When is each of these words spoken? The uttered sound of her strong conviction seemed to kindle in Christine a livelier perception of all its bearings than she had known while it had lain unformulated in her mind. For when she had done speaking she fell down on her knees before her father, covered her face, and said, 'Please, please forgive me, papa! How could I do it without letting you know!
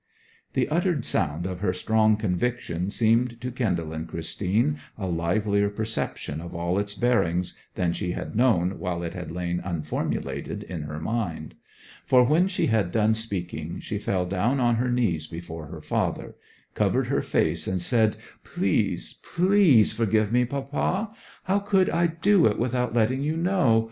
The 0.53 0.67
uttered 0.69 1.05
sound 1.05 1.45
of 1.45 1.59
her 1.59 1.73
strong 1.73 2.17
conviction 2.17 2.89
seemed 2.89 3.39
to 3.39 3.51
kindle 3.51 3.93
in 3.93 4.07
Christine 4.07 4.79
a 4.97 5.05
livelier 5.05 5.69
perception 5.69 6.41
of 6.41 6.55
all 6.55 6.79
its 6.79 6.95
bearings 6.95 7.55
than 7.75 7.93
she 7.93 8.13
had 8.13 8.35
known 8.35 8.79
while 8.79 9.03
it 9.03 9.13
had 9.13 9.29
lain 9.29 9.61
unformulated 9.63 10.63
in 10.63 10.81
her 10.85 10.99
mind. 10.99 11.53
For 12.07 12.23
when 12.23 12.47
she 12.47 12.65
had 12.65 12.91
done 12.91 13.13
speaking 13.13 13.79
she 13.79 13.99
fell 13.99 14.25
down 14.25 14.59
on 14.59 14.77
her 14.77 14.89
knees 14.89 15.27
before 15.27 15.67
her 15.67 15.81
father, 15.81 16.33
covered 16.73 17.05
her 17.05 17.21
face, 17.21 17.67
and 17.67 17.79
said, 17.79 18.17
'Please, 18.43 19.19
please 19.35 19.93
forgive 19.93 20.31
me, 20.31 20.45
papa! 20.45 21.13
How 21.43 21.59
could 21.59 21.91
I 21.91 22.07
do 22.07 22.47
it 22.47 22.57
without 22.57 22.95
letting 22.95 23.21
you 23.21 23.37
know! 23.37 23.79